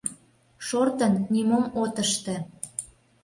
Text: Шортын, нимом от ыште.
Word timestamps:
Шортын, 0.67 1.13
нимом 1.33 1.65
от 1.81 1.95
ыште. 2.03 2.35